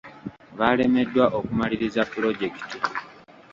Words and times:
Baalemeddwa 0.57 1.25
okumaliriza 1.37 2.01
pulojekiti. 2.11 2.77